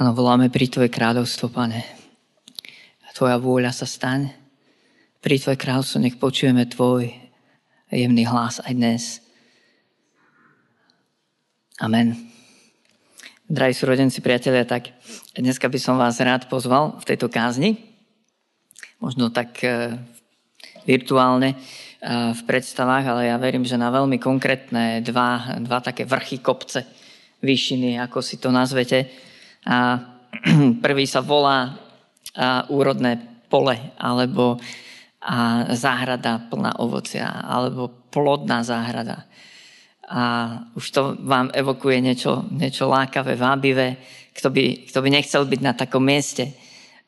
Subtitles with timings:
[0.00, 1.84] Áno, voláme pri Tvoje kráľovstvo, Pane.
[3.12, 4.32] Tvoja vôľa sa staň.
[5.20, 7.12] Pri Tvoje kráľovstvo nech počujeme Tvoj
[7.92, 9.20] jemný hlas aj dnes.
[11.84, 12.16] Amen.
[13.44, 14.88] Drahí súrodenci, priatelia, tak
[15.36, 17.76] dneska by som vás rád pozval v tejto kázni.
[19.04, 20.00] Možno tak e,
[20.88, 21.56] virtuálne e,
[22.32, 26.88] v predstavách, ale ja verím, že na veľmi konkrétne dva, dva také vrchy kopce,
[27.44, 29.28] výšiny, ako si to nazvete,
[29.66, 30.00] a
[30.84, 31.74] prvý sa volá
[32.36, 34.56] a, úrodné pole, alebo
[35.20, 39.26] a, záhrada plná ovocia, alebo plodná záhrada.
[40.10, 40.22] A
[40.74, 44.00] už to vám evokuje niečo, niečo lákavé, vábivé.
[44.34, 46.54] Kto by, kto by nechcel byť na takom mieste,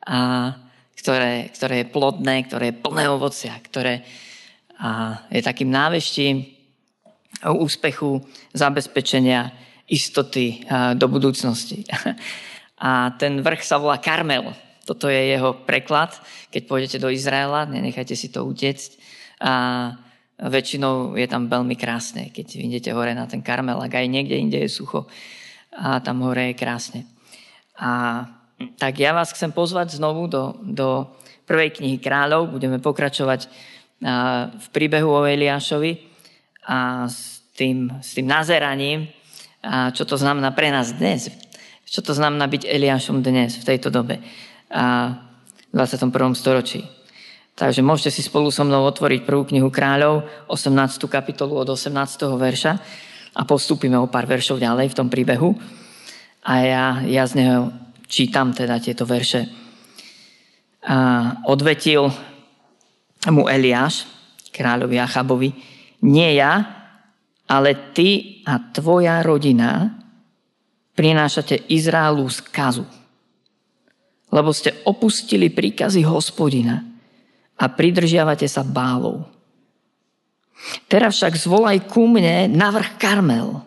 [0.04, 0.52] a,
[0.98, 4.02] ktoré, ktoré je plodné, ktoré je plné ovocia, ktoré
[4.78, 6.62] a, je takým náveštím
[7.42, 8.22] úspechu,
[8.54, 9.50] zabezpečenia,
[9.88, 10.62] istoty
[10.94, 11.86] do budúcnosti.
[12.82, 14.50] A ten vrch sa volá Karmel.
[14.82, 16.18] Toto je jeho preklad.
[16.50, 18.98] Keď pôjdete do Izraela, nenechajte si to utiecť.
[19.38, 19.52] A
[20.42, 24.58] väčšinou je tam veľmi krásne, keď idete hore na ten Karmel, ak aj niekde inde
[24.58, 25.06] je sucho
[25.72, 27.00] a tam hore je krásne.
[27.78, 28.26] A
[28.76, 31.08] tak ja vás chcem pozvať znovu do, do
[31.48, 32.52] prvej knihy kráľov.
[32.52, 33.48] Budeme pokračovať
[34.52, 35.92] v príbehu o Eliášovi
[36.66, 39.06] a s tým, s tým nazeraním,
[39.62, 41.30] a čo to znamená pre nás dnes.
[41.86, 44.18] Čo to znamená byť Eliášom dnes, v tejto dobe
[44.72, 45.14] a
[45.70, 46.08] v 21.
[46.32, 46.82] storočí.
[47.52, 50.72] Takže môžete si spolu so mnou otvoriť prvú knihu kráľov, 18.
[51.04, 51.92] kapitolu od 18.
[52.40, 52.72] verša
[53.36, 55.52] a postúpime o pár veršov ďalej v tom príbehu.
[56.48, 57.70] A ja, ja z neho
[58.08, 59.52] čítam teda tieto verše.
[60.88, 62.08] A odvetil
[63.28, 64.08] mu Eliáš,
[64.48, 65.50] kráľovi Achabovi,
[66.08, 66.66] nie ja,
[67.46, 69.98] ale ty a tvoja rodina
[70.92, 72.84] prinášate Izraelu skazu.
[74.32, 76.80] Lebo ste opustili príkazy hospodina
[77.60, 79.28] a pridržiavate sa bálov.
[80.88, 83.60] Teraz však zvolaj ku mne na vrch Karmel,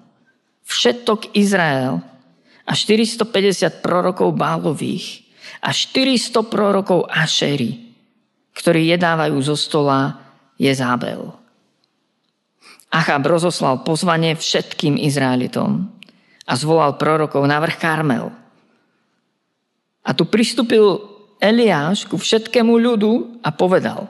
[0.66, 2.02] všetok Izrael
[2.66, 5.28] a 450 prorokov bálových
[5.62, 7.94] a 400 prorokov Ašery,
[8.56, 10.18] ktorí jedávajú zo stola
[10.56, 11.45] Jezábel.
[12.96, 15.92] Achab rozoslal pozvanie všetkým Izraelitom
[16.48, 18.32] a zvolal prorokov na vrch Karmel.
[20.06, 21.04] A tu pristúpil
[21.44, 24.08] Eliáš ku všetkému ľudu a povedal,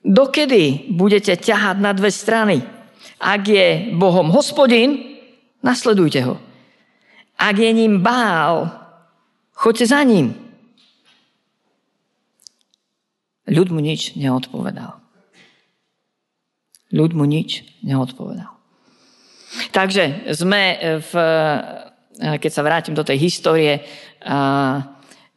[0.00, 2.64] dokedy budete ťahať na dve strany?
[3.20, 5.20] Ak je Bohom hospodin,
[5.60, 6.40] nasledujte ho.
[7.36, 8.72] Ak je ním Bál,
[9.52, 10.32] choďte za ním.
[13.44, 14.99] Ľud mu nič neodpovedal.
[16.90, 18.50] Ľud mu nič neodpovedal.
[19.70, 20.62] Takže sme
[21.02, 21.12] v,
[22.18, 23.82] keď sa vrátim do tej histórie,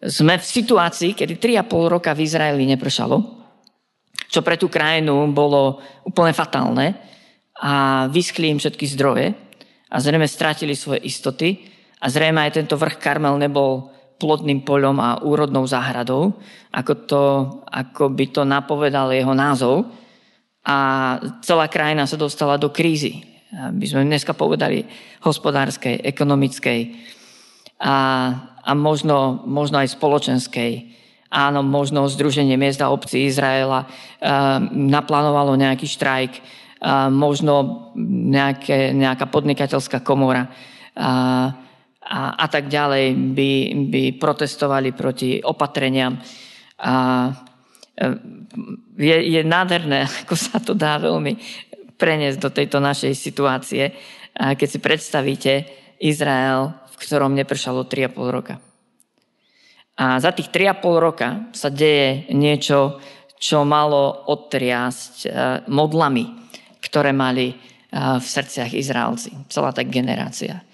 [0.04, 3.18] sme v situácii, kedy 3,5 roka v Izraeli nepršalo,
[4.30, 6.98] čo pre tú krajinu bolo úplne fatálne
[7.62, 9.34] a vyschli im všetky zdroje
[9.94, 11.70] a zrejme stratili svoje istoty
[12.02, 16.38] a zrejme aj tento vrch Karmel nebol plodným poľom a úrodnou záhradou,
[16.74, 17.24] ako, to,
[17.70, 20.03] ako by to napovedal jeho názov
[20.64, 20.78] a
[21.44, 23.28] celá krajina sa dostala do krízy.
[23.52, 24.88] By sme dneska povedali
[25.22, 26.80] hospodárskej, ekonomickej
[27.84, 27.96] a,
[28.64, 30.90] a možno, možno aj spoločenskej.
[31.34, 33.86] Áno, možno Združenie miest a obcí Izraela
[34.72, 36.34] naplánovalo nejaký štrajk,
[37.12, 40.48] možno nejaké, nejaká podnikateľská komora
[40.94, 41.12] a,
[42.04, 43.52] a, a tak ďalej by,
[43.90, 46.20] by protestovali proti opatreniam.
[46.78, 47.34] A,
[48.98, 51.38] je, je nádherné, ako sa to dá veľmi
[51.98, 53.94] preniesť do tejto našej situácie,
[54.34, 55.54] keď si predstavíte
[56.02, 58.58] Izrael, v ktorom nepršalo 3,5 roka.
[59.94, 62.98] A za tých 3,5 roka sa deje niečo,
[63.38, 65.28] čo malo odtriasť e,
[65.70, 66.26] modlami,
[66.82, 67.56] ktoré mali e,
[67.94, 69.36] v srdciach Izraelci.
[69.54, 70.66] Celá tá generácia.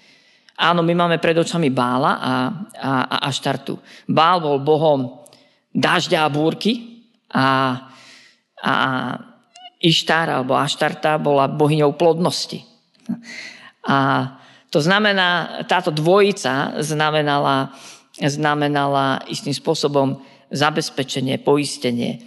[0.56, 2.32] Áno, my máme pred očami Bála a,
[2.80, 3.76] a, a Aštartu.
[4.08, 5.20] Bál bol bohom
[5.74, 6.89] dažďa a búrky,
[7.30, 7.46] a,
[8.60, 8.74] a
[9.80, 12.60] Ištár alebo Aštarta bola bohyňou plodnosti.
[13.88, 14.28] A
[14.68, 17.72] to znamená, táto dvojica znamenala,
[18.20, 20.20] znamenala istým spôsobom
[20.52, 22.22] zabezpečenie, poistenie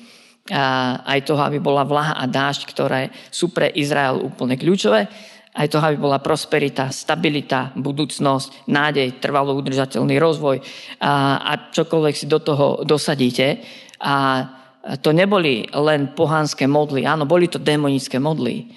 [0.51, 3.01] a aj toho, aby bola vlaha a dážď, ktoré
[3.31, 5.07] sú pre Izrael úplne kľúčové,
[5.53, 10.59] aj toho, aby bola prosperita, stabilita, budúcnosť, nádej, trvalo udržateľný rozvoj
[10.99, 13.61] a, a čokoľvek si do toho dosadíte.
[14.03, 14.43] A
[14.83, 18.67] to neboli len pohanské modly, áno, boli to demonické modly,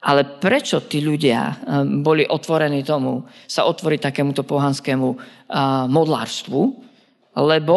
[0.00, 1.54] Ale prečo tí ľudia eh,
[2.00, 5.20] boli otvorení tomu, sa otvoriť takémuto pohanskému eh,
[5.88, 6.60] modlárstvu?
[7.30, 7.76] Lebo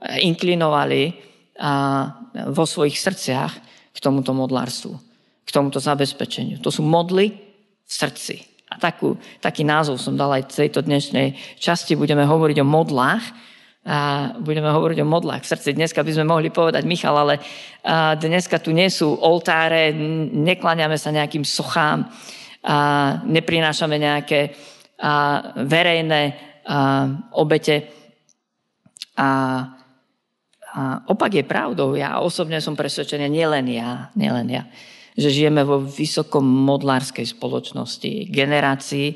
[0.00, 1.12] inklinovali
[2.48, 3.52] vo svojich srdciach
[3.92, 4.92] k tomuto modlárstvu,
[5.44, 6.60] k tomuto zabezpečeniu.
[6.60, 7.32] To sú modly
[7.84, 8.44] v srdci.
[8.72, 11.96] A takú, taký názov som dal aj tejto dnešnej časti.
[11.96, 13.24] Budeme hovoriť o modlách,
[13.86, 15.78] a budeme hovoriť o modlách v srdci.
[15.78, 17.38] Dneska by sme mohli povedať, Michal, ale
[18.18, 19.94] dneska tu nie sú oltáre,
[20.34, 22.10] nekláňame sa nejakým sochám,
[22.66, 22.76] a
[23.22, 24.58] neprinášame nejaké
[24.96, 26.22] a verejné
[26.66, 27.06] a
[27.36, 27.84] obete.
[29.14, 29.28] A,
[30.74, 31.94] a opak je pravdou.
[31.94, 34.66] Ja osobne som presvedčený, nielen ja, nielen ja,
[35.14, 39.08] že žijeme vo vysokom modlárskej spoločnosti, generácii,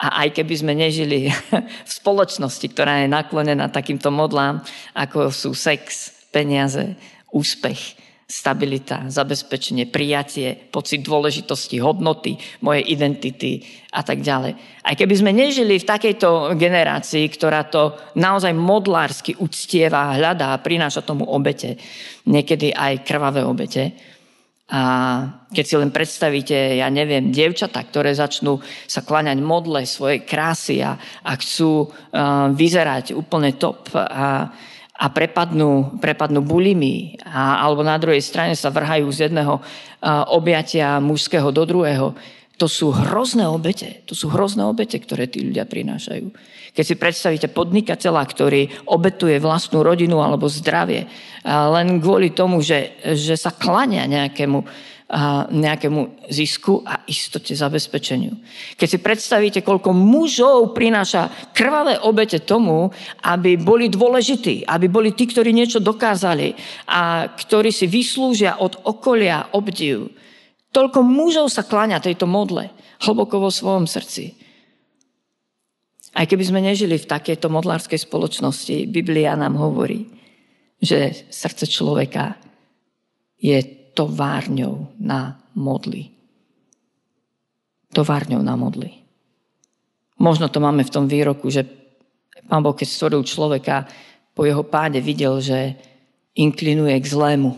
[0.00, 1.28] a aj keby sme nežili
[1.88, 4.64] v spoločnosti, ktorá je naklonená takýmto modlám,
[4.96, 6.96] ako sú sex, peniaze,
[7.32, 8.00] úspech,
[8.32, 13.60] stabilita, zabezpečenie, prijatie, pocit dôležitosti, hodnoty, mojej identity
[13.92, 14.56] a tak ďalej.
[14.80, 21.04] Aj keby sme nežili v takejto generácii, ktorá to naozaj modlársky uctieva, hľadá a prináša
[21.04, 21.76] tomu obete,
[22.24, 23.92] niekedy aj krvavé obete,
[24.72, 24.80] a
[25.52, 30.96] keď si len predstavíte, ja neviem, dievčatá, ktoré začnú sa kláňať modle svojej krásy a,
[31.20, 34.48] a chcú uh, vyzerať úplne top a,
[34.96, 40.96] a prepadnú, prepadnú bulimi a, alebo na druhej strane sa vrhajú z jedného uh, objatia
[41.04, 42.16] mužského do druhého,
[42.56, 44.06] to sú hrozné obete.
[44.06, 46.30] To sú hrozné obete, ktoré tí ľudia prinášajú.
[46.72, 51.04] Keď si predstavíte podnikateľa, ktorý obetuje vlastnú rodinu alebo zdravie
[51.44, 54.64] len kvôli tomu, že, že sa klania nejakému,
[55.52, 58.32] nejakému zisku a istote zabezpečeniu.
[58.80, 62.88] Keď si predstavíte, koľko mužov prináša krvavé obete tomu,
[63.20, 66.56] aby boli dôležití, aby boli tí, ktorí niečo dokázali
[66.88, 70.08] a ktorí si vyslúžia od okolia obdiv.
[70.72, 72.72] Toľko mužov sa kláňa tejto modle
[73.04, 74.40] hlboko vo svojom srdci.
[76.12, 80.12] Aj keby sme nežili v takejto modlárskej spoločnosti, Biblia nám hovorí,
[80.76, 82.36] že srdce človeka
[83.40, 83.56] je
[83.96, 86.12] továrňou na modly.
[87.96, 88.92] Továrňou na modly.
[90.20, 91.64] Možno to máme v tom výroku, že
[92.44, 93.88] pán Boh, keď stvoril človeka,
[94.36, 95.76] po jeho páde videl, že
[96.36, 97.52] inklinuje k zlému.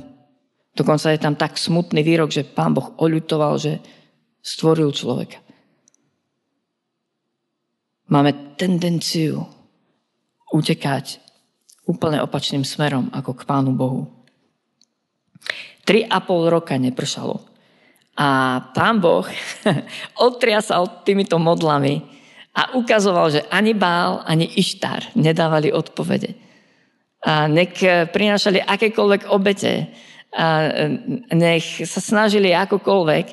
[0.75, 3.79] Dokonca je tam tak smutný výrok, že pán Boh oľutoval, že
[4.43, 5.44] stvoril človeka
[8.09, 9.47] máme tendenciu
[10.53, 11.19] utekať
[11.85, 14.09] úplne opačným smerom ako k Pánu Bohu.
[15.85, 17.45] Tri a pol roka nepršalo.
[18.15, 19.27] A pán Boh
[20.27, 22.01] otriasal týmito modlami
[22.55, 26.39] a ukazoval, že ani Bál, ani Ištar nedávali odpovede.
[27.25, 27.75] A nech
[28.15, 29.91] prinášali akékoľvek obete,
[30.35, 30.47] a
[31.35, 33.27] nech sa snažili akokoľvek,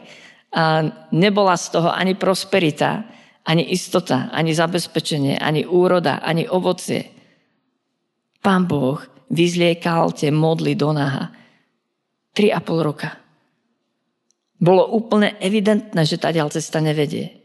[0.52, 0.84] a
[1.16, 3.08] nebola z toho ani prosperita,
[3.51, 7.12] ani istota, ani zabezpečenie, ani úroda, ani ovocie.
[8.39, 11.36] Pán Boh vyzliekal tie modly do naha.
[12.31, 13.12] Tri a pol roka.
[14.56, 17.44] Bolo úplne evidentné, že tá cesta nevedie.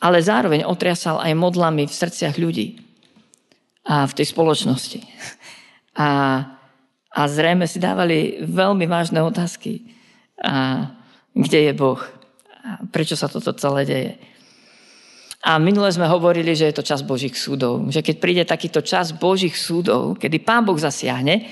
[0.00, 2.80] Ale zároveň otriasal aj modlami v srdciach ľudí
[3.84, 5.00] a v tej spoločnosti.
[5.98, 6.10] A,
[7.10, 9.82] a zrejme si dávali veľmi vážne otázky.
[10.38, 10.86] A
[11.34, 11.98] kde je Boh?
[12.62, 14.12] A prečo sa toto celé deje?
[15.48, 17.88] A minule sme hovorili, že je to čas Božích súdov.
[17.88, 21.48] Že keď príde takýto čas Božích súdov, kedy Pán Boh zasiahne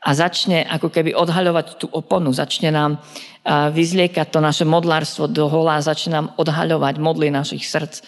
[0.00, 3.04] a začne ako keby odhaľovať tú oponu, začne nám
[3.44, 8.00] vyzliekať to naše modlárstvo do hola, začne nám odhaľovať modly našich srdc.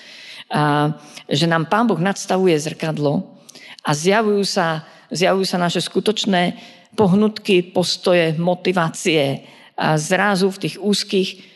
[0.57, 0.97] A,
[1.29, 3.37] že nám Pán Boh nadstavuje zrkadlo
[3.85, 6.57] a zjavujú sa, zjavujú sa naše skutočné
[6.97, 9.45] pohnutky, postoje, motivácie.
[9.77, 11.56] A zrazu v tých úzkých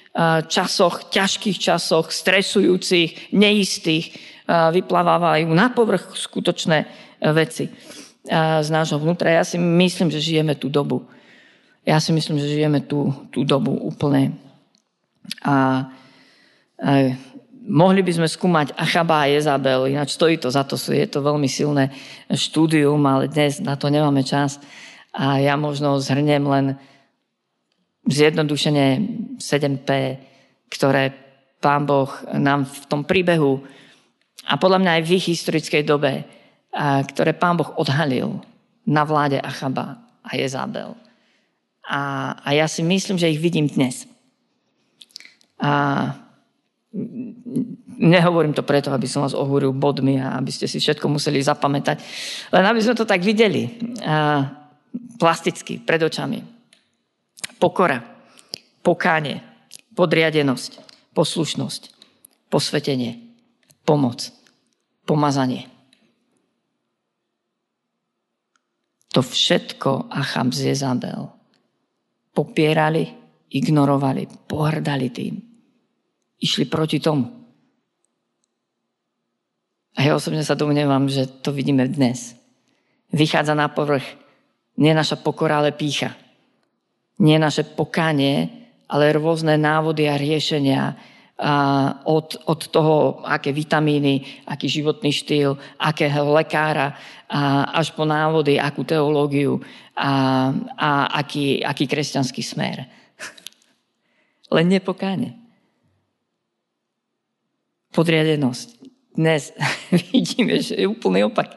[0.50, 4.14] časoch, ťažkých časoch, stresujúcich, neistých,
[4.50, 6.86] vyplavávajú na povrch skutočné e,
[7.30, 7.70] veci
[8.60, 9.32] z nášho vnútra.
[9.32, 11.08] Ja si myslím, že žijeme tú dobu.
[11.88, 14.36] Ja si myslím, že žijeme tú, tú dobu úplne.
[15.40, 15.88] A,
[16.76, 16.90] a
[17.64, 21.48] mohli by sme skúmať Achaba a Jezabel, ináč stojí to za to, je to veľmi
[21.48, 21.88] silné
[22.28, 24.60] štúdium, ale dnes na to nemáme čas.
[25.16, 26.66] A ja možno zhrnem len
[28.08, 28.86] zjednodušene
[29.36, 29.90] 7P,
[30.70, 31.12] ktoré
[31.60, 33.60] pán Boh nám v tom príbehu
[34.48, 36.24] a podľa mňa aj v ich historickej dobe,
[37.12, 38.40] ktoré pán Boh odhalil
[38.88, 40.96] na vláde Achaba a Jezabel.
[41.84, 44.06] A, a ja si myslím, že ich vidím dnes.
[45.60, 46.14] A
[48.00, 52.00] nehovorím to preto, aby som vás ohúril bodmi a aby ste si všetko museli zapamätať,
[52.54, 53.68] len aby sme to tak videli
[54.00, 54.46] a,
[55.20, 56.59] plasticky, pred očami.
[57.60, 58.00] Pokora,
[58.80, 59.44] pokánie,
[59.92, 60.80] podriadenosť,
[61.12, 61.82] poslušnosť,
[62.48, 63.36] posvetenie,
[63.84, 64.32] pomoc,
[65.04, 65.68] pomazanie.
[69.12, 71.28] To všetko Achab z Jezabel
[72.30, 73.10] popierali,
[73.50, 75.34] ignorovali, pohrdali tým.
[76.40, 77.28] Išli proti tomu.
[79.98, 82.32] A ja osobne sa domnievam, že to vidíme dnes.
[83.12, 84.06] Vychádza na povrch
[84.80, 86.16] nie naša pokora, ale pícha.
[87.20, 88.48] Nie naše pokánie,
[88.88, 90.96] ale rôzne návody a riešenia,
[92.04, 96.92] od, od toho, aké vitamíny, aký životný štýl, akého lekára,
[97.30, 99.62] a až po návody, akú teológiu
[99.94, 100.10] a,
[100.74, 100.90] a
[101.22, 102.84] aký, aký kresťanský smer.
[104.54, 105.38] Len nepokáne.
[107.94, 108.68] Podriadenosť.
[109.14, 109.54] Dnes
[110.12, 111.56] vidíme, že je úplný opak.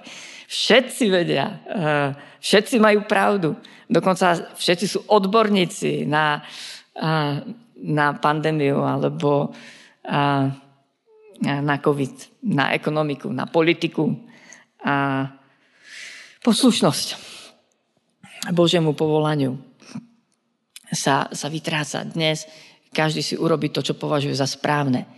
[0.54, 1.66] Všetci vedia,
[2.38, 3.58] všetci majú pravdu.
[3.90, 6.46] Dokonca všetci sú odborníci na,
[7.82, 9.50] na pandémiu alebo
[11.42, 14.14] na COVID, na ekonomiku, na politiku
[14.86, 15.26] a
[16.46, 17.08] poslušnosť
[18.54, 19.58] Božiemu povolaniu
[20.94, 22.06] sa, sa vytráca.
[22.06, 22.46] Dnes
[22.94, 25.10] každý si urobí to, čo považuje za správne.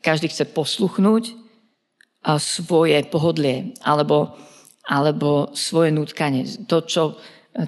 [0.00, 1.36] Každý chce posluchnúť
[2.40, 4.32] svoje pohodlie alebo,
[4.88, 6.48] alebo svoje nutkanie.
[6.64, 7.20] To čo,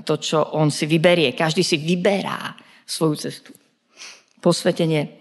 [0.09, 1.37] to, čo on si vyberie.
[1.37, 2.57] Každý si vyberá
[2.89, 3.53] svoju cestu
[4.41, 5.21] posvetenie,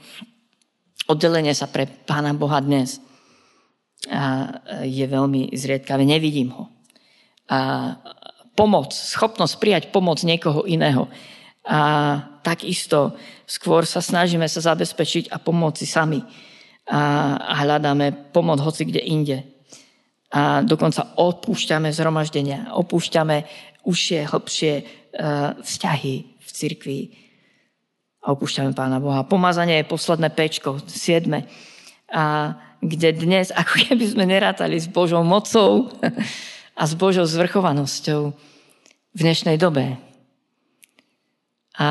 [1.11, 3.03] oddelenie sa pre Pána Boha dnes
[4.87, 6.07] je veľmi zriedkavé.
[6.07, 6.71] Nevidím ho.
[7.51, 7.59] A
[8.55, 11.11] pomoc, schopnosť prijať pomoc niekoho iného.
[11.67, 16.23] A takisto skôr sa snažíme sa zabezpečiť a pomôcť si sami.
[16.89, 19.37] A hľadáme pomoc hoci kde inde.
[20.29, 23.49] A dokonca opúšťame zhromaždenia, opúšťame
[23.81, 24.83] užšie, hlbšie e,
[25.57, 26.99] vzťahy v cirkvi
[28.21, 29.25] a opúšťame Pána Boha.
[29.25, 31.49] Pomazanie je posledné pečko, siedme.
[32.13, 35.89] A kde dnes, ako keby sme nerátali s Božou mocou
[36.77, 38.21] a s Božou zvrchovanosťou
[39.09, 39.97] v dnešnej dobe.
[41.79, 41.89] A,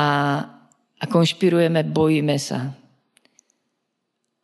[0.95, 2.71] a konšpirujeme, bojíme sa.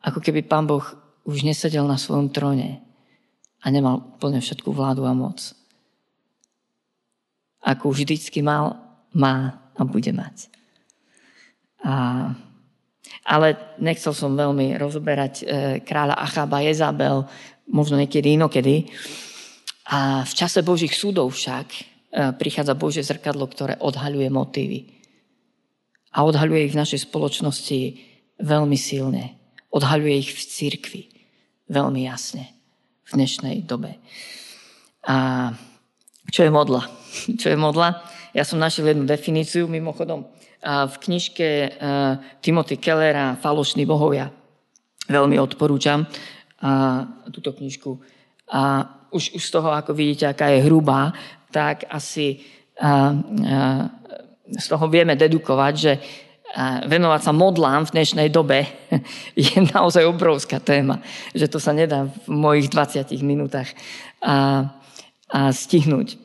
[0.04, 0.84] Ako keby Pán Boh
[1.24, 2.85] už nesedel na svojom tróne
[3.66, 5.50] a nemal úplne všetku vládu a moc.
[7.66, 8.78] Ako vždycky mal,
[9.10, 10.46] má a bude mať.
[11.82, 12.30] A,
[13.26, 15.44] ale nechcel som veľmi rozoberať e,
[15.82, 17.26] kráľa Achaba Jezabel,
[17.66, 18.86] možno niekedy inokedy.
[19.90, 21.80] A v čase Božích súdov však e,
[22.38, 24.78] prichádza Božie zrkadlo, ktoré odhaľuje motívy.
[26.14, 27.80] A odhaľuje ich v našej spoločnosti
[28.38, 29.34] veľmi silne.
[29.74, 31.02] Odhaľuje ich v cirkvi
[31.66, 32.55] veľmi jasne
[33.06, 34.02] v dnešnej dobe.
[35.06, 35.50] A
[36.26, 36.82] čo je modla?
[37.40, 38.02] Čo je modla?
[38.34, 40.26] Ja som našiel jednu definíciu mimochodom
[40.66, 41.68] v knižke e,
[42.42, 44.28] Timothy Kellera Falošní bohovia.
[45.06, 46.02] Veľmi odporúčam
[47.30, 47.94] túto knižku.
[48.50, 48.82] A
[49.14, 51.14] už, už z toho, ako vidíte, aká je hrubá,
[51.54, 52.42] tak asi
[54.50, 55.92] z toho vieme dedukovať, že
[56.88, 58.64] venovať sa modlám v dnešnej dobe
[59.36, 61.04] je naozaj obrovská téma,
[61.36, 63.68] že to sa nedá v mojich 20 minútach
[64.24, 64.64] a,
[65.28, 66.16] a stihnúť.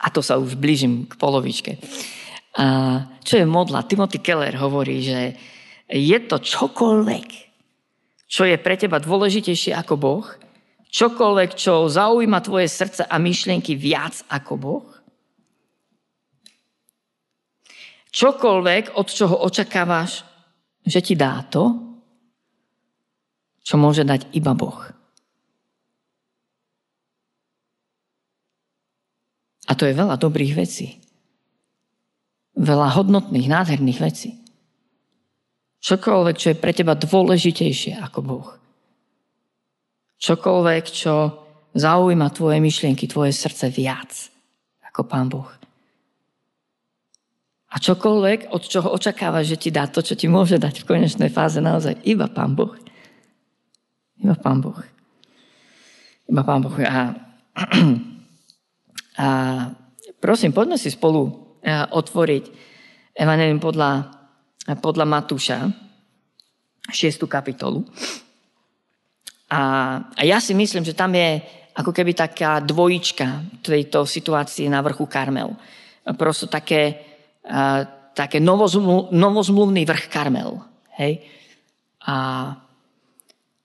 [0.00, 1.82] A to sa už blížim k polovičke.
[2.54, 2.66] A
[3.26, 3.82] čo je modla?
[3.84, 5.34] Timothy Keller hovorí, že
[5.90, 7.28] je to čokoľvek,
[8.30, 10.26] čo je pre teba dôležitejšie ako Boh,
[10.94, 14.86] čokoľvek, čo zaujíma tvoje srdce a myšlienky viac ako Boh,
[18.14, 20.22] čokoľvek, od čoho očakávaš,
[20.86, 21.74] že ti dá to,
[23.66, 24.78] čo môže dať iba Boh.
[29.64, 31.04] A to je veľa dobrých vecí
[32.54, 34.30] veľa hodnotných, nádherných vecí.
[35.84, 38.48] Čokoľvek, čo je pre teba dôležitejšie ako Boh.
[40.16, 41.14] Čokoľvek, čo
[41.76, 44.08] zaujíma tvoje myšlienky, tvoje srdce viac
[44.80, 45.50] ako Pán Boh.
[47.74, 51.30] A čokoľvek, od čoho očakávaš, že ti dá to, čo ti môže dať v konečnej
[51.30, 52.70] fáze naozaj iba Pán Boh.
[54.22, 54.78] Iba Pán Boh.
[56.30, 56.74] Iba Pán Boh.
[56.86, 57.18] A,
[59.18, 59.26] a
[60.22, 62.44] prosím, poďme si spolu Eh, otvoriť
[63.16, 64.04] Evangelium podľa,
[64.84, 65.64] podľa Matúša,
[66.92, 67.24] 6.
[67.24, 67.80] kapitolu.
[69.48, 69.60] A,
[70.12, 71.40] a ja si myslím, že tam je
[71.72, 75.56] ako keby taká dvojička tejto situácie na vrchu Karmel.
[76.20, 77.13] Prosto také,
[77.44, 77.84] a,
[78.14, 80.62] také novozmlu, novozmluvný vrch Karmel.
[80.96, 81.20] Hej?
[82.04, 82.16] A,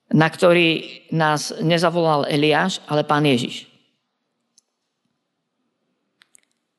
[0.09, 3.69] na ktorý nás nezavolal Eliáš, ale pán Ježiš.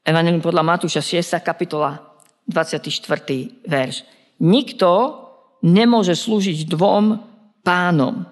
[0.02, 1.38] Evangelium podľa Matúša 6.
[1.44, 2.02] kapitola
[2.50, 2.90] 24.
[3.62, 4.02] verš.
[4.42, 4.90] Nikto
[5.62, 7.20] nemôže slúžiť dvom
[7.62, 8.26] pánom.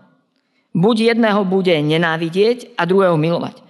[0.74, 3.62] Buď jedného bude nenávidieť a druhého milovať.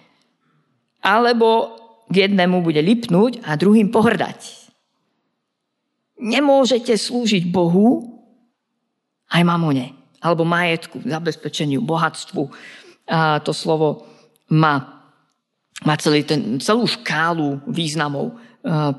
[1.05, 1.77] Alebo
[2.09, 4.58] k jednému bude lipnúť a druhým pohrdať.
[6.19, 8.19] Nemôžete slúžiť Bohu
[9.31, 12.43] aj mamone, alebo majetku, zabezpečeniu, bohatstvu.
[13.09, 14.09] A to slovo
[14.51, 15.05] má,
[15.87, 18.35] má celý ten, celú škálu významov.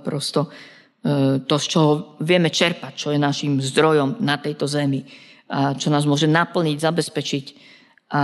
[0.02, 1.92] Prosto e, to, z čoho
[2.24, 5.04] vieme čerpať, čo je našim zdrojom na tejto zemi,
[5.50, 7.46] a čo nás môže naplniť, zabezpečiť.
[8.16, 8.24] A,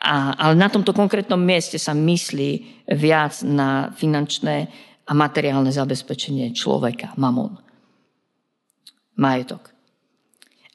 [0.00, 2.50] a, ale na tomto konkrétnom mieste sa myslí
[2.96, 4.72] viac na finančné
[5.06, 7.54] a materiálne zabezpečenie človeka, mamon.
[9.16, 9.72] Majetok.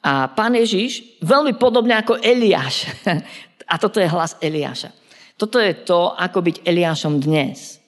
[0.01, 2.89] A pán Ježiš, veľmi podobne ako Eliáš,
[3.71, 4.89] a toto je hlas Eliáša.
[5.37, 7.81] Toto je to, ako byť Eliášom dnes.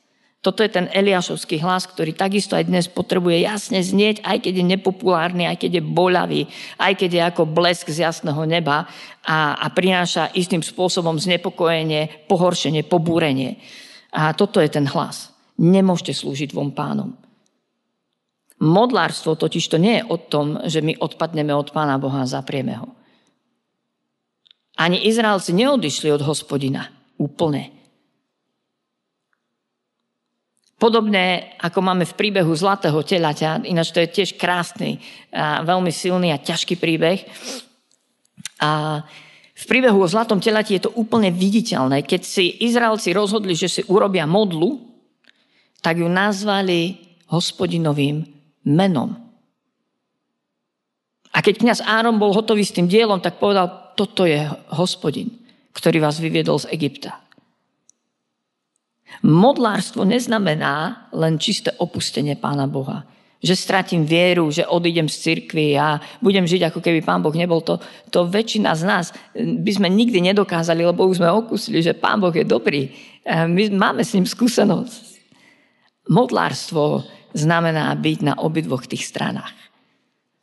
[0.43, 4.65] Toto je ten Eliášovský hlas, ktorý takisto aj dnes potrebuje jasne znieť, aj keď je
[4.75, 6.41] nepopulárny, aj keď je boľavý,
[6.75, 8.83] aj keď je ako blesk z jasného neba
[9.23, 13.55] a, a prináša istým spôsobom znepokojenie, pohoršenie, pobúrenie.
[14.11, 15.32] A toto je ten hlas.
[15.59, 17.13] Nemôžete slúžiť dvom pánom.
[18.63, 22.79] Modlárstvo totiž to nie je o tom, že my odpadneme od Pána Boha a zaprieme
[22.79, 22.87] ho.
[24.79, 26.87] Ani Izraelci neodišli od hospodina
[27.19, 27.75] úplne.
[30.79, 34.99] Podobne ako máme v príbehu Zlatého telaťa, ináč to je tiež krásny,
[35.31, 37.23] a veľmi silný a ťažký príbeh.
[38.59, 39.03] A
[39.53, 42.03] v príbehu o Zlatom telati je to úplne viditeľné.
[42.03, 44.92] Keď si Izraelci rozhodli, že si urobia modlu,
[45.83, 46.95] tak ju nazvali
[47.27, 48.23] hospodinovým
[48.63, 49.19] menom.
[51.33, 55.27] A keď kniaz Áron bol hotový s tým dielom, tak povedal, toto je hospodin,
[55.75, 57.19] ktorý vás vyviedol z Egypta.
[59.21, 63.05] Modlárstvo neznamená len čisté opustenie Pána Boha.
[63.43, 67.59] Že stratím vieru, že odídem z cirkvi a budem žiť, ako keby Pán Boh nebol
[67.59, 67.77] to.
[68.09, 72.31] To väčšina z nás by sme nikdy nedokázali, lebo už sme okusili, že Pán Boh
[72.31, 72.89] je dobrý.
[73.27, 75.12] My máme s ním skúsenosť.
[76.11, 79.55] Modlárstvo znamená byť na obidvoch tých stranách.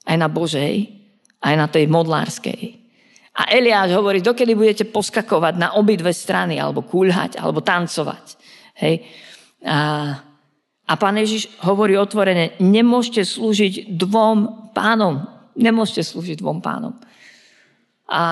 [0.08, 0.88] Aj na Božej,
[1.40, 2.80] aj na tej modlárskej.
[3.36, 8.36] A Eliáš hovorí, dokedy budete poskakovať na obidve strany, alebo kúľhať, alebo tancovať.
[8.80, 9.06] Hej.
[9.64, 9.78] A,
[10.84, 15.24] a pán Ježiš hovorí otvorene, nemôžete slúžiť dvom pánom.
[15.54, 16.96] Nemôžete slúžiť dvom pánom.
[18.10, 18.22] A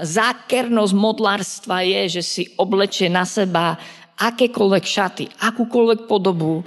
[0.00, 3.76] zákernosť modlárstva je, že si oblečie na seba
[4.16, 6.64] akékoľvek šaty, akúkoľvek podobu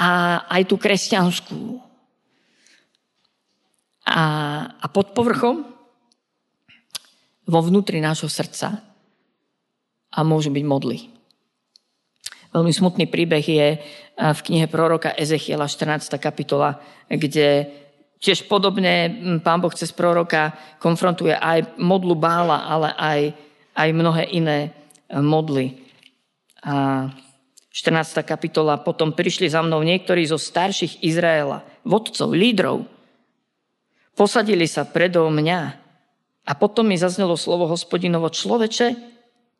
[0.00, 1.60] a aj tú kresťanskú.
[4.06, 4.24] A,
[4.80, 5.66] a pod povrchom
[7.46, 8.80] vo vnútri nášho srdca
[10.10, 11.12] a môžu byť modly.
[12.56, 13.68] Veľmi smutný príbeh je
[14.16, 16.08] v knihe proroka Ezechiela 14.
[16.16, 16.80] kapitola,
[17.12, 17.68] kde
[18.16, 19.12] tiež podobne
[19.44, 23.20] pán Boh cez proroka konfrontuje aj modlu bála, ale aj,
[23.76, 24.58] aj mnohé iné
[25.12, 25.85] modly.
[26.66, 27.06] A
[27.76, 28.24] 14.
[28.24, 28.80] kapitola.
[28.80, 32.88] Potom prišli za mnou niektorí zo starších Izraela, vodcov, lídrov.
[34.16, 35.60] Posadili sa predo mňa
[36.48, 38.96] a potom mi zaznelo slovo hospodinovo človeče,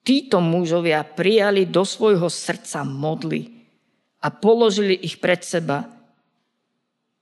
[0.01, 3.53] títo mužovia prijali do svojho srdca modly
[4.25, 5.85] a položili ich pred seba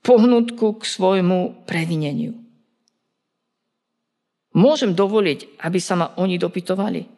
[0.06, 2.38] pohnutku k svojmu previneniu.
[4.54, 7.13] Môžem dovoliť, aby sa ma oni dopytovali?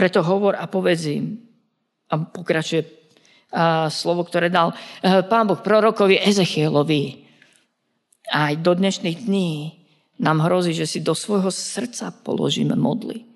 [0.00, 1.36] Preto hovor a povedz im.
[2.08, 3.00] A pokračuje
[3.50, 4.70] a slovo, ktoré dal
[5.02, 7.26] e, pán Boh prorokovi Ezechielovi.
[8.30, 9.74] A aj do dnešných dní
[10.22, 13.26] nám hrozí, že si do svojho srdca položíme modly.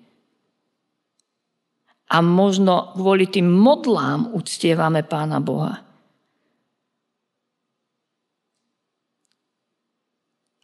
[2.09, 5.83] A možno kvôli tým modlám uctievame Pána Boha.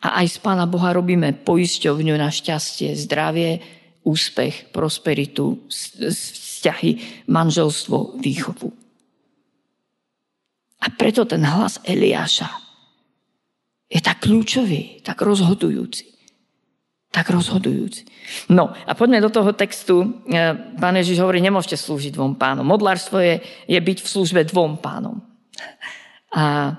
[0.02, 8.70] A aj z Pána Boha robíme poisťovňu na šťastie, zdravie, úspech, prosperitu, vzťahy, manželstvo, výchovu.
[10.82, 12.50] A preto ten hlas Eliáša
[13.92, 16.10] je tak kľúčový, tak rozhodujúci.
[17.12, 18.08] Tak rozhodujúci.
[18.48, 20.24] No a poďme do toho textu.
[20.32, 22.64] E, pán Ježiš hovorí, nemôžete slúžiť dvom pánom.
[22.64, 25.20] Modlárstvo je, je byť v službe dvom pánom.
[26.32, 26.72] A,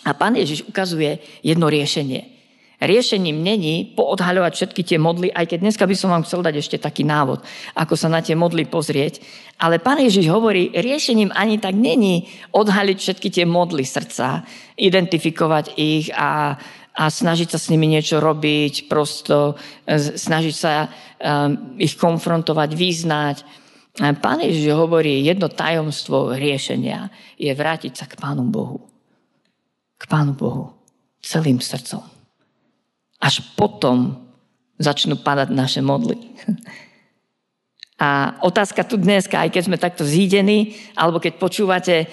[0.00, 2.39] a pán Ježiš ukazuje jedno riešenie.
[2.80, 6.76] Riešením není poodhaľovať všetky tie modly, aj keď dneska by som vám chcel dať ešte
[6.80, 7.44] taký návod,
[7.76, 9.20] ako sa na tie modly pozrieť.
[9.60, 14.48] Ale pán Ježiš hovorí, riešením ani tak není odhaliť všetky tie modly srdca,
[14.80, 16.56] identifikovať ich a,
[16.96, 19.60] a snažiť sa s nimi niečo robiť, prosto
[20.16, 23.36] snažiť sa um, ich konfrontovať, význať.
[24.24, 28.88] Pán Ježiš hovorí, jedno tajomstvo riešenia je vrátiť sa k Pánu Bohu.
[30.00, 30.72] K Pánu Bohu.
[31.20, 32.19] Celým srdcom
[33.20, 34.16] až potom
[34.80, 36.16] začnú padať naše modly.
[38.00, 42.06] A otázka tu dneska, aj keď sme takto zídení, alebo keď počúvate e,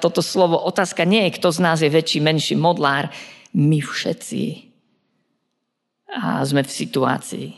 [0.00, 3.12] toto slovo, otázka nie je, kto z nás je väčší, menší modlár.
[3.52, 4.68] My všetci
[6.08, 7.48] a sme v situácii,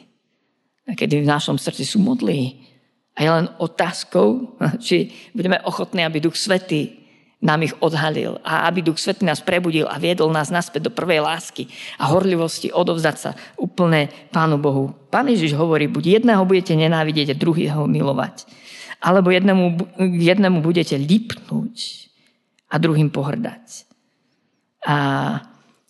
[0.90, 2.58] kedy v našom srdci sú modlí.
[3.14, 6.99] A je len otázkou, či budeme ochotní, aby Duch Svetý
[7.40, 11.24] nám ich odhalil a aby Duch Svetý nás prebudil a viedol nás naspäť do prvej
[11.24, 14.92] lásky a horlivosti odovzdať sa úplne Pánu Bohu.
[15.08, 18.44] Pán Ježiš hovorí, buď jedného budete nenávidieť a druhého milovať.
[19.00, 22.08] Alebo jednému, jednému budete lipnúť
[22.68, 23.88] a druhým pohrdať.
[24.84, 24.96] A,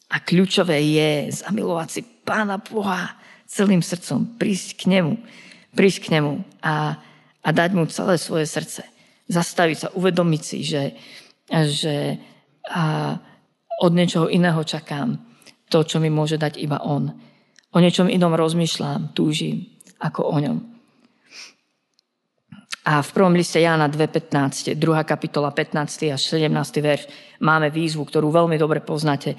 [0.06, 3.18] a kľúčové je zamilovať si Pána Boha
[3.50, 5.18] celým srdcom, prísť k Nemu,
[5.74, 6.94] prísť k Nemu a,
[7.42, 8.86] a dať Mu celé svoje srdce.
[9.26, 10.94] Zastaviť sa, uvedomiť si, že,
[11.50, 12.16] že
[12.70, 13.16] a
[13.80, 15.18] od niečoho iného čakám
[15.72, 17.10] to, čo mi môže dať iba On.
[17.70, 19.66] O niečom inom rozmýšľam, túžim,
[20.02, 20.58] ako o ňom.
[22.80, 24.80] A v prvom liste Jána 2.15, 2.
[25.04, 26.16] kapitola 15.
[26.16, 26.50] až 17.
[26.80, 27.06] verš,
[27.44, 29.36] máme výzvu, ktorú veľmi dobre poznáte.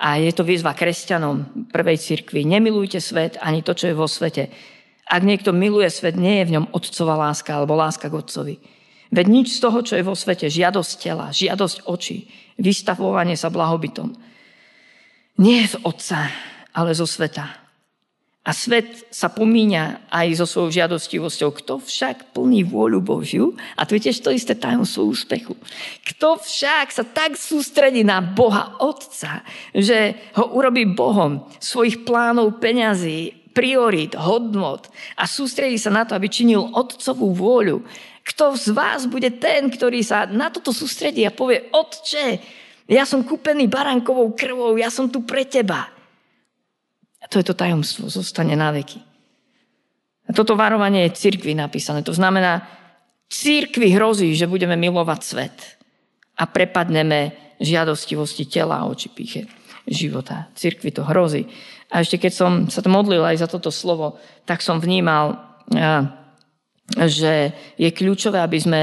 [0.00, 2.44] A je to výzva kresťanom prvej cirkvi.
[2.44, 4.48] Nemilujte svet ani to, čo je vo svete.
[5.06, 8.54] Ak niekto miluje svet, nie je v ňom otcová láska alebo láska k otcovi.
[9.10, 12.30] Veď nič z toho, čo je vo svete, žiadosť tela, žiadosť očí,
[12.62, 14.14] vystavovanie sa blahobytom,
[15.40, 16.30] nie je z Otca,
[16.76, 17.60] ale zo sveta.
[18.40, 21.50] A svet sa pomíňa aj so svojou žiadostivosťou.
[21.60, 25.60] Kto však plní vôľu Božiu, a to je tiež to isté tajomstvo úspechu,
[26.08, 29.44] kto však sa tak sústredí na Boha Otca,
[29.76, 34.88] že ho urobí Bohom svojich plánov, peňazí, priorít, hodnot
[35.20, 37.84] a sústredí sa na to, aby činil Otcovú vôľu,
[38.30, 42.38] kto z vás bude ten, ktorý sa na toto sústredí a povie, Otče,
[42.86, 45.90] ja som kúpený barankovou krvou, ja som tu pre teba.
[47.20, 49.02] A to je to tajomstvo, zostane na veky.
[50.26, 52.06] A toto varovanie je cirkvi napísané.
[52.06, 52.62] To znamená,
[53.26, 55.56] církvi hrozí, že budeme milovať svet
[56.38, 59.50] a prepadneme žiadostivosti tela a oči píche
[59.90, 60.46] života.
[60.54, 61.50] Cirkvi to hrozí.
[61.90, 65.34] A ešte keď som sa to modlil aj za toto slovo, tak som vnímal
[66.96, 68.80] že je kľúčové, aby sme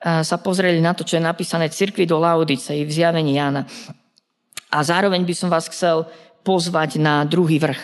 [0.00, 3.68] sa pozreli na to, čo je napísané cirkvi do Laodice v zjavení Jána.
[4.72, 6.08] A zároveň by som vás chcel
[6.40, 7.80] pozvať na druhý vrch,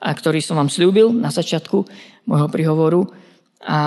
[0.00, 1.84] ktorý som vám slúbil na začiatku
[2.24, 3.04] môjho prihovoru.
[3.60, 3.78] A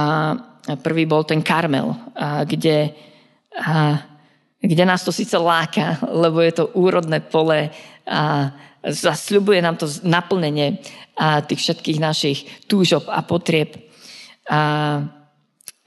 [0.86, 1.98] prvý bol ten Karmel,
[2.46, 2.94] kde,
[4.62, 7.74] kde nás to síce láka, lebo je to úrodné pole
[8.06, 8.54] a
[8.86, 10.78] zasľubuje nám to naplnenie
[11.50, 12.38] tých všetkých našich
[12.70, 13.93] túžob a potrieb
[14.50, 14.62] a,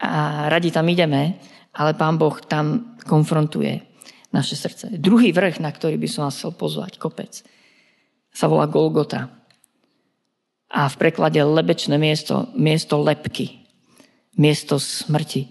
[0.00, 0.10] a
[0.48, 1.36] radi tam ideme,
[1.76, 3.84] ale Pán Boh tam konfrontuje
[4.32, 4.96] naše srdce.
[4.96, 7.44] Druhý vrch, na ktorý by som vás chcel pozvať, kopec,
[8.32, 9.32] sa volá Golgota.
[10.66, 13.64] A v preklade lebečné miesto, miesto lepky,
[14.36, 15.48] miesto smrti,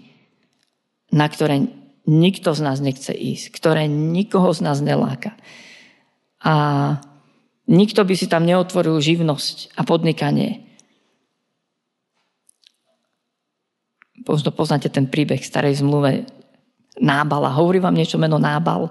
[1.10, 1.66] na ktoré
[2.06, 5.34] nikto z nás nechce ísť, ktoré nikoho z nás neláka.
[6.44, 6.54] A
[7.66, 10.65] nikto by si tam neotvoril živnosť a podnikanie,
[14.26, 16.26] Možno poznáte ten príbeh starej zmluve
[16.98, 17.54] Nábala.
[17.54, 18.90] Hovorí vám niečo meno Nábal?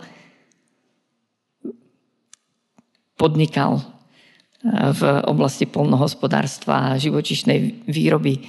[3.19, 8.47] Podnikal eh, v oblasti polnohospodárstva a živočišnej výroby.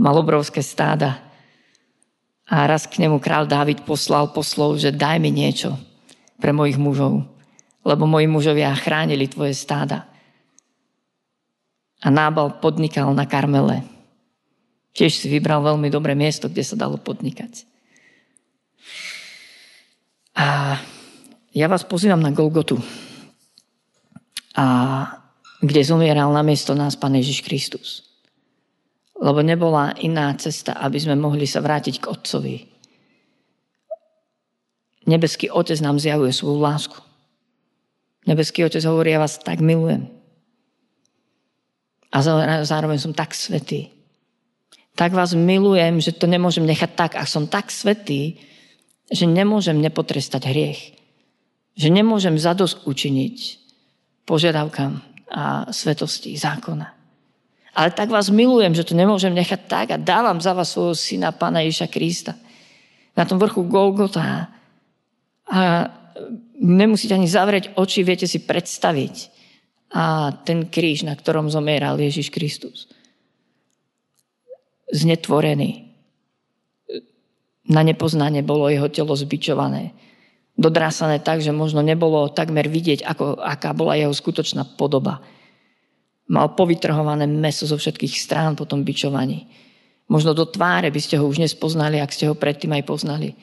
[0.00, 1.20] Mal obrovské stáda.
[2.48, 5.76] A raz k nemu král Dávid poslal poslov, že daj mi niečo
[6.40, 7.28] pre mojich mužov,
[7.84, 10.08] lebo moji mužovia chránili tvoje stáda.
[12.00, 13.97] A Nábal podnikal na Karmele
[14.98, 17.62] Tiež si vybral veľmi dobré miesto, kde sa dalo podnikať.
[20.34, 20.74] A
[21.54, 22.82] ja vás pozývam na Golgotu,
[24.58, 24.66] a
[25.62, 28.10] kde zomieral na miesto nás Pán Ježiš Kristus.
[29.14, 32.56] Lebo nebola iná cesta, aby sme mohli sa vrátiť k Otcovi.
[35.06, 36.98] Nebeský Otec nám zjavuje svoju lásku.
[38.26, 40.10] Nebeský Otec hovorí, ja vás tak milujem.
[42.10, 42.18] A
[42.66, 43.94] zároveň som tak svetý,
[44.98, 47.12] tak vás milujem, že to nemôžem nechať tak.
[47.14, 48.34] A som tak svetý,
[49.06, 50.98] že nemôžem nepotrestať hriech.
[51.78, 53.36] Že nemôžem zadosť učiniť
[54.26, 54.98] požiadavkám
[55.30, 56.98] a svetosti zákona.
[57.78, 61.30] Ale tak vás milujem, že to nemôžem nechať tak a dávam za vás svojho syna,
[61.30, 62.34] Pána Ježa Krista.
[63.14, 64.50] Na tom vrchu Golgota.
[65.46, 65.60] A
[66.58, 69.14] nemusíte ani zavrieť oči, viete si predstaviť.
[69.94, 72.97] A ten kríž, na ktorom zomieral Ježiš Kristus
[74.92, 75.88] znetvorený.
[77.68, 79.92] Na nepoznanie bolo jeho telo zbičované.
[80.58, 85.20] Dodrásané tak, že možno nebolo takmer vidieť, ako, aká bola jeho skutočná podoba.
[86.28, 89.48] Mal povytrhované meso zo všetkých strán po tom bičovaní.
[90.08, 93.36] Možno do tváre by ste ho už nespoznali, ak ste ho predtým aj poznali.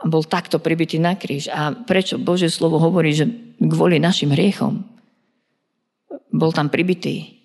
[0.00, 1.50] A bol takto pribitý na kríž.
[1.50, 3.26] A prečo Bože slovo hovorí, že
[3.58, 4.86] kvôli našim hriechom
[6.30, 7.39] bol tam pribitý.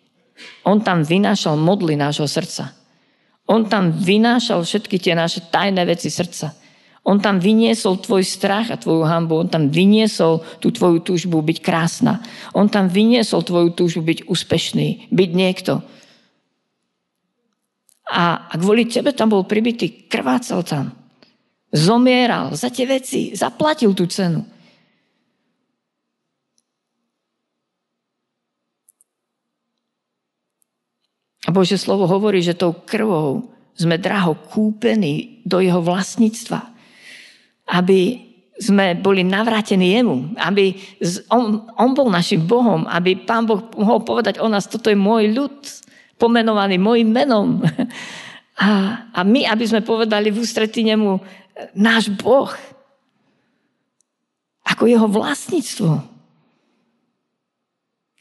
[0.68, 2.76] On tam vynášal modly nášho srdca.
[3.46, 6.52] On tam vynášal všetky tie naše tajné veci srdca.
[7.06, 9.46] On tam vyniesol tvoj strach a tvoju hambu.
[9.46, 12.26] On tam vyniesol tú tvoju túžbu byť krásna.
[12.58, 15.86] On tam vyniesol tvoju túžbu byť úspešný, byť niekto.
[18.10, 20.98] A, a kvôli tebe tam bol pribitý, krvácal tam.
[21.70, 24.42] Zomieral za tie veci, zaplatil tú cenu.
[31.56, 33.48] Bože slovo hovorí, že tou krvou
[33.80, 36.76] sme draho kúpení do jeho vlastníctva
[37.70, 38.22] aby
[38.56, 40.80] sme boli navrátení jemu, aby
[41.28, 45.36] on, on bol našim Bohom, aby pán Boh mohol povedať o nás, toto je môj
[45.36, 45.56] ľud,
[46.16, 47.60] pomenovaný môjim menom.
[48.56, 51.20] A, a my, aby sme povedali v ústretí nemu,
[51.76, 52.48] náš Boh,
[54.64, 56.15] ako jeho vlastníctvo.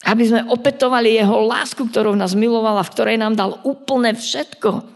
[0.05, 4.95] Aby sme opetovali jeho lásku, ktorou nás milovala, v ktorej nám dal úplne všetko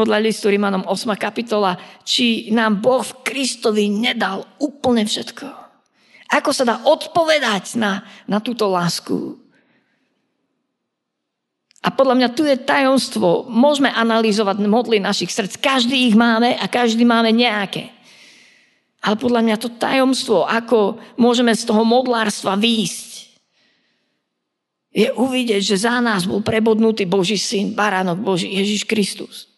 [0.00, 1.12] podľa listu Rímanom 8.
[1.20, 1.76] kapitola,
[2.08, 5.44] či nám Boh v Kristovi nedal úplne všetko.
[6.30, 9.36] Ako sa dá odpovedať na, na túto lásku?
[11.80, 13.48] A podľa mňa tu je tajomstvo.
[13.48, 15.60] Môžeme analyzovať modly našich srdc.
[15.60, 17.92] Každý ich máme a každý máme nejaké.
[19.00, 23.09] Ale podľa mňa to tajomstvo, ako môžeme z toho modlárstva výjsť,
[24.90, 29.50] je uvidieť, že za nás bol prebodnutý Boží syn, baránok Boží, Ježiš Kristus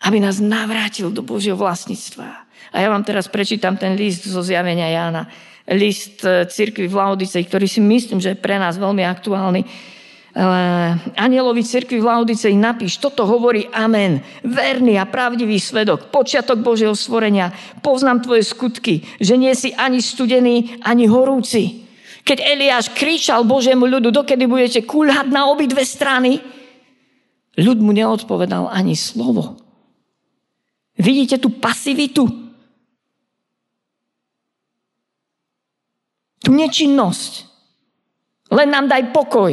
[0.00, 2.48] aby nás navrátil do Božieho vlastníctva.
[2.72, 5.28] A ja vám teraz prečítam ten list zo zjavenia Jána.
[5.68, 9.62] List e, cirkvi v Laodicej, ktorý si myslím, že je pre nás veľmi aktuálny.
[11.18, 17.50] Anielovi cirkvi v Laodicej napíš, toto hovorí Amen, verný a pravdivý svedok, počiatok Božieho stvorenia,
[17.82, 21.89] poznám tvoje skutky, že nie si ani studený, ani horúci.
[22.30, 26.38] Keď Eliáš kričal Božiemu ľudu, dokedy budete kúľať na obidve strany,
[27.58, 29.58] ľud mu neodpovedal ani slovo.
[30.94, 32.30] Vidíte tú pasivitu?
[36.38, 37.50] Tú nečinnosť.
[38.54, 39.50] Len nám daj pokoj.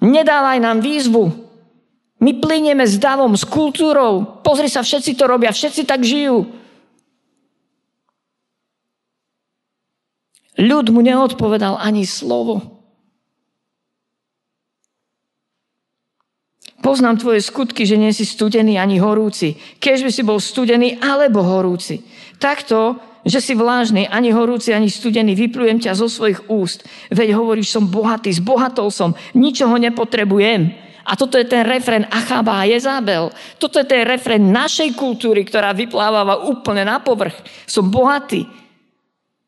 [0.00, 1.36] Nedávaj nám výzvu.
[2.16, 4.40] My plinieme s davom, s kultúrou.
[4.40, 6.48] Pozri sa, všetci to robia, všetci tak žijú.
[10.56, 12.76] Ľud mu neodpovedal ani slovo.
[16.80, 19.58] Poznám tvoje skutky, že nie si studený ani horúci.
[19.82, 22.00] Keď by si bol studený alebo horúci.
[22.38, 26.86] Takto, že si vlážny, ani horúci, ani studený, vyplujem ťa zo svojich úst.
[27.10, 30.70] Veď hovoríš, som bohatý, zbohatol som, ničoho nepotrebujem.
[31.06, 33.34] A toto je ten refren Achaba a Jezabel.
[33.58, 37.34] Toto je ten refren našej kultúry, ktorá vyplávala úplne na povrch.
[37.66, 38.46] Som bohatý.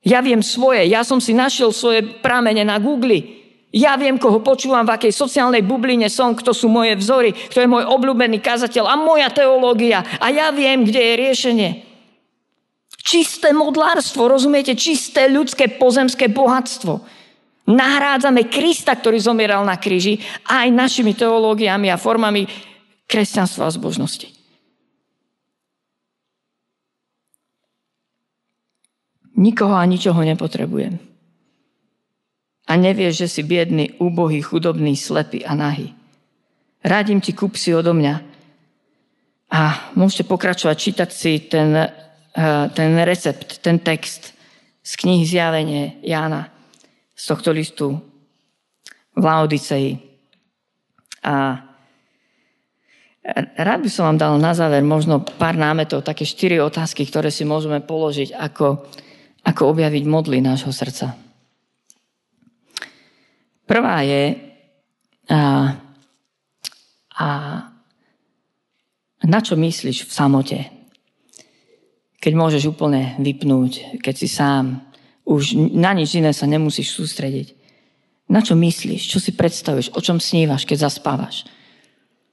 [0.06, 0.86] Ja viem svoje.
[0.86, 3.38] Ja som si našiel svoje pramene na Google.
[3.68, 7.68] Ja viem, koho počúvam, v akej sociálnej bubline som, kto sú moje vzory, kto je
[7.68, 10.00] môj obľúbený kazateľ a moja teológia.
[10.22, 11.70] A ja viem, kde je riešenie.
[13.04, 14.72] Čisté modlárstvo, rozumiete?
[14.72, 17.04] Čisté ľudské pozemské bohatstvo.
[17.68, 20.16] Nahrádzame Krista, ktorý zomieral na kríži,
[20.48, 22.48] aj našimi teológiami a formami
[23.04, 24.37] kresťanstva a zbožnosti.
[29.38, 31.08] Nikoho a ničoho nepotrebujem
[32.68, 35.96] a nevieš, že si biedný, úbohý, chudobný, slepý a nahý.
[36.84, 38.14] Rádim ti, kúp si odo mňa.
[39.48, 39.60] A
[39.96, 44.36] môžete pokračovať, čítať si ten, eh, ten recept, ten text
[44.84, 46.52] z knihy Zjavenie Jána,
[47.16, 47.96] z tohto listu
[49.16, 49.98] v Laodicei.
[51.24, 51.64] A
[53.56, 57.48] rád by som vám dal na záver možno pár námetov, také štyri otázky, ktoré si
[57.48, 58.84] môžeme položiť, ako,
[59.44, 61.14] ako objaviť modly nášho srdca.
[63.68, 64.32] Prvá je,
[65.28, 65.40] a,
[67.18, 67.28] a
[69.28, 70.58] na čo myslíš v samote?
[72.18, 74.80] Keď môžeš úplne vypnúť, keď si sám,
[75.28, 77.52] už na nič iné sa nemusíš sústrediť.
[78.32, 79.12] Na čo myslíš?
[79.12, 79.92] Čo si predstavuješ?
[79.92, 81.44] O čom snívaš, keď zaspávaš?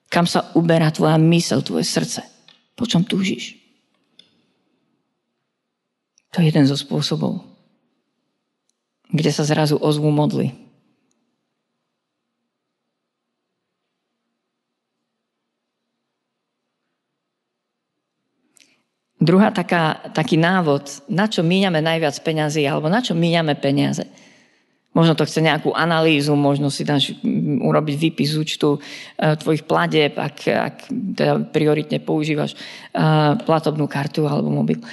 [0.08, 2.24] Kam sa uberá tvoja mysel, tvoje srdce?
[2.80, 3.65] Po čom túžiš?
[6.36, 7.40] To je jeden zo spôsobov,
[9.08, 10.52] kde sa zrazu ozvú modly.
[19.16, 24.04] Druhá taká, taký návod, na čo míňame najviac peňazí, alebo na čo míňame peniaze.
[24.92, 27.16] Možno to chce nejakú analýzu, možno si dáš
[27.64, 32.60] urobiť výpis účtu uh, tvojich pladeb, ak, ak teda prioritne používaš
[32.92, 34.84] uh, platobnú kartu alebo mobil.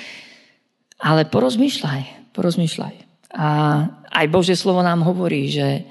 [1.03, 2.95] Ale porozmýšľaj, porozmýšľaj.
[3.35, 3.49] A
[4.13, 5.83] aj Božie slovo nám hovorí, že,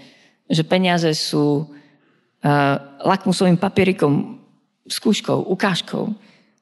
[0.47, 4.39] že peniaze sú uh, lakmusovým papierikom,
[4.87, 6.15] skúškou, ukážkou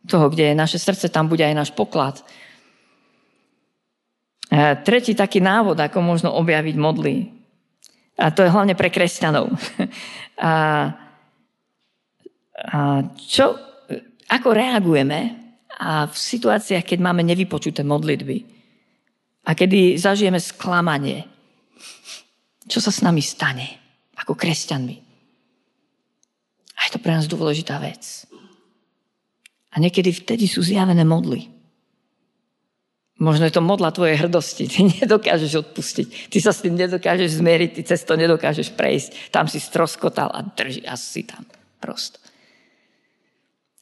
[0.09, 2.25] toho, kde je naše srdce, tam bude aj náš poklad.
[4.49, 7.29] Uh, tretí taký návod, ako možno objaviť modly,
[8.19, 9.47] a to je hlavne pre kresťanov.
[10.39, 10.87] A,
[12.55, 13.59] a čo,
[14.31, 15.48] ako reagujeme
[15.79, 18.43] a v situáciách, keď máme nevypočuté modlitby
[19.47, 21.23] a kedy zažijeme sklamanie,
[22.67, 23.79] čo sa s nami stane
[24.19, 24.97] ako kresťanmi?
[26.75, 28.27] A je to pre nás dôležitá vec.
[29.71, 31.47] A niekedy vtedy sú zjavené modly.
[33.19, 34.67] Možno je to modla tvojej hrdosti.
[34.71, 36.07] Ty nedokážeš odpustiť.
[36.31, 39.31] Ty sa s tým nedokážeš zmieriť, ty cez to nedokážeš prejsť.
[39.31, 41.43] Tam si stroskotal a drží a si tam
[41.83, 42.19] prosto.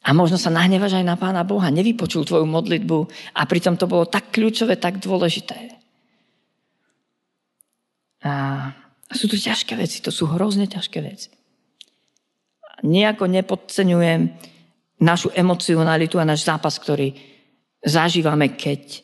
[0.07, 2.97] A možno sa nahnevaš aj na Pána Boha, nevypočul tvoju modlitbu
[3.35, 5.75] a pritom to bolo tak kľúčové, tak dôležité.
[8.23, 8.71] A
[9.11, 11.27] sú to ťažké veci, to sú hrozne ťažké veci.
[12.87, 14.31] Nejako nepodceňujem
[15.03, 17.11] našu emocionalitu a náš zápas, ktorý
[17.83, 19.03] zažívame, keď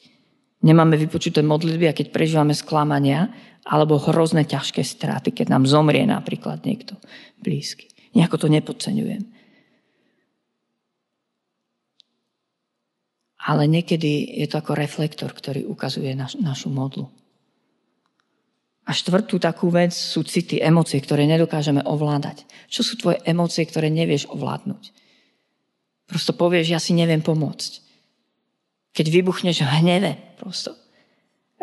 [0.63, 3.27] nemáme vypočuté modlitby a keď prežívame sklamania
[3.67, 6.95] alebo hrozné ťažké straty, keď nám zomrie napríklad niekto
[7.43, 7.91] blízky.
[8.15, 9.42] Nejako to nepodceňujem.
[13.43, 17.11] Ale niekedy je to ako reflektor, ktorý ukazuje naš, našu modlu.
[18.83, 22.43] A štvrtú takú vec sú city, emócie, ktoré nedokážeme ovládať.
[22.67, 24.91] Čo sú tvoje emócie, ktoré nevieš ovládnuť?
[26.03, 27.79] Prosto povieš, ja si neviem pomôcť.
[28.91, 30.75] Keď vybuchneš v hneve, prosto.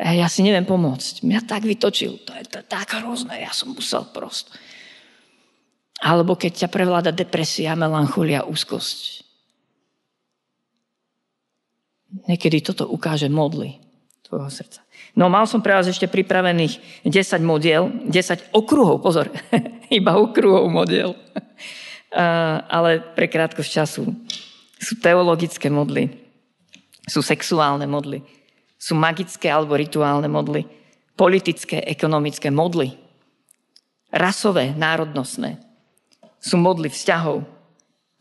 [0.00, 1.20] Ja si neviem pomôcť.
[1.20, 2.24] Mňa tak vytočil.
[2.24, 3.44] To je, to tak hrozné.
[3.44, 4.56] Ja som musel prosto.
[6.00, 9.28] Alebo keď ťa prevláda depresia, melancholia, úzkosť.
[12.26, 13.78] Niekedy toto ukáže modly
[14.26, 14.82] tvojho srdca.
[15.14, 19.30] No mal som pre vás ešte pripravených 10 modiel, 10 okruhov, pozor,
[19.90, 21.14] iba okruhov modiel.
[22.74, 24.02] ale pre krátkosť času
[24.80, 26.30] sú teologické modly
[27.10, 28.22] sú sexuálne modly,
[28.78, 30.62] sú magické alebo rituálne modly,
[31.18, 32.94] politické, ekonomické modly,
[34.14, 35.58] rasové, národnostné,
[36.38, 37.42] sú modly vzťahov,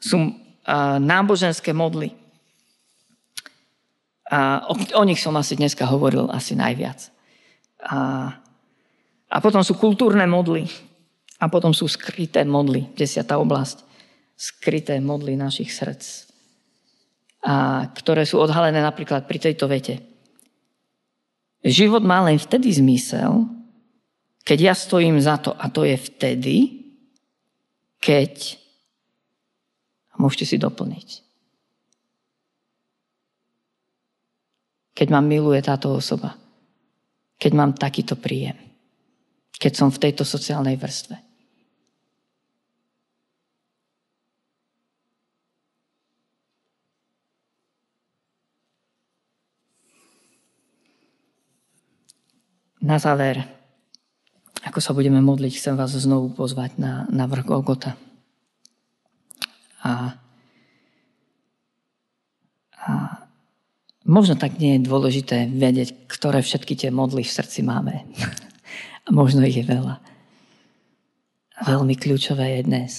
[0.02, 2.18] sú uh, náboženské modly.
[4.30, 7.10] A o, o nich som asi dneska hovoril asi najviac.
[7.82, 7.98] A,
[9.30, 10.70] a potom sú kultúrne modly.
[11.40, 13.82] A potom sú skryté modly, desiatá oblasť.
[14.38, 16.30] Skryté modly našich srdc
[17.40, 20.04] a ktoré sú odhalené napríklad pri tejto vete.
[21.64, 23.48] Život má len vtedy zmysel,
[24.44, 26.56] keď ja stojím za to a to je vtedy,
[28.00, 28.60] keď
[30.16, 31.08] môžete si doplniť.
[35.00, 36.36] Keď ma miluje táto osoba.
[37.40, 38.60] Keď mám takýto príjem.
[39.56, 41.16] Keď som v tejto sociálnej vrstve.
[52.84, 53.40] Na záver,
[54.68, 57.96] ako sa budeme modliť, chcem vás znovu pozvať na, na vrch Golgota.
[59.80, 60.20] A,
[62.76, 62.92] a
[64.10, 68.10] možno tak nie je dôležité vedieť, ktoré všetky tie modly v srdci máme.
[69.06, 70.02] A možno ich je veľa.
[71.60, 72.92] A veľmi kľúčové je dnes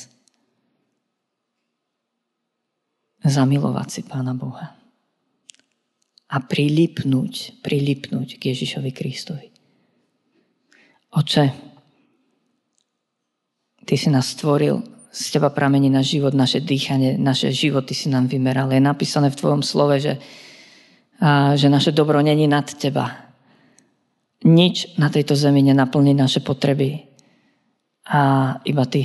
[3.21, 4.81] zamilovať si Pána Boha
[6.31, 9.47] a prilipnúť, prilipnúť k Ježišovi Kristovi.
[11.11, 11.47] Oče,
[13.81, 14.79] Ty si nás stvoril,
[15.11, 18.71] z Teba pramení na život, naše dýchanie, naše životy si nám vymeral.
[18.71, 20.23] Je napísané v Tvojom slove, že,
[21.55, 23.13] že naše dobro není nad Teba.
[24.45, 27.05] Nič na tejto zemi nenaplní naše potreby.
[28.09, 29.05] A iba Ty.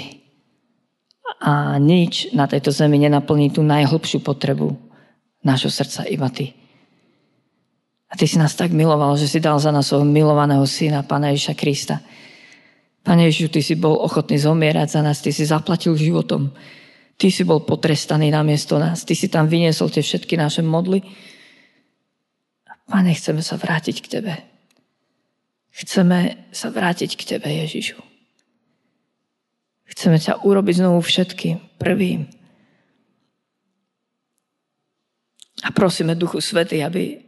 [1.43, 4.79] A nič na tejto zemi nenaplní tú najhlbšiu potrebu
[5.43, 6.55] nášho srdca, iba Ty.
[8.09, 11.35] A ty si nás tak miloval, že si dal za nás svojho milovaného syna, Pána
[11.35, 11.99] Ježiša Krista.
[13.03, 16.49] Pane Ježišu, ty si bol ochotný zomierať za nás, ty si zaplatil životom.
[17.15, 19.03] Ty si bol potrestaný namiesto nás.
[19.03, 21.03] Ty si tam vyniesol tie všetky naše modly.
[22.85, 24.35] Pane, chceme sa vrátiť k Tebe.
[25.73, 27.97] Chceme sa vrátiť k Tebe, Ježišu.
[29.89, 32.29] Chceme ťa urobiť znovu všetkým, prvým.
[35.65, 37.24] A prosíme Duchu Svety, aby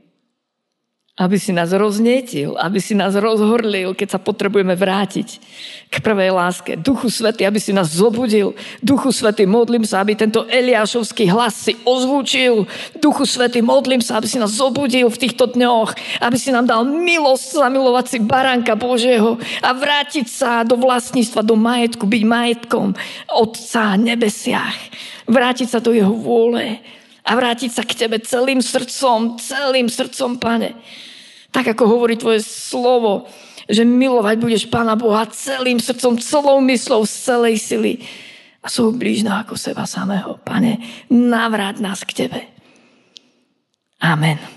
[1.18, 5.41] aby si nás roznietil, aby si nás rozhorlil, keď sa potrebujeme vrátiť
[5.89, 6.78] k prvej láske.
[6.78, 8.53] Duchu Svety, aby si nás zobudil.
[8.86, 12.70] Duchu Svety, modlím sa, aby tento Eliášovský hlas si ozvučil.
[13.01, 16.86] Duchu Svety, modlím sa, aby si nás zobudil v týchto dňoch, aby si nám dal
[16.86, 22.93] milosť zamilovať si baránka Božieho a vrátiť sa do vlastníctva, do majetku, byť majetkom
[23.34, 24.78] Otca nebesiach.
[25.26, 26.78] Vrátiť sa do Jeho vôle
[27.28, 30.80] a vrátiť sa k Tebe celým srdcom, celým srdcom, Pane.
[31.52, 33.28] Tak ako hovorí tvoje slovo,
[33.68, 37.94] že milovať budeš Pána Boha celým srdcom, celou myslou, z celej sily
[38.64, 40.40] a sú blížno ako seba samého.
[40.44, 40.80] Pane,
[41.12, 42.48] navráť nás k Tebe.
[44.00, 44.57] Amen.